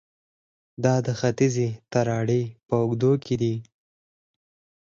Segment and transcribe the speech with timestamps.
[0.83, 3.55] دا د ختیځې تراړې په اوږدو کې دي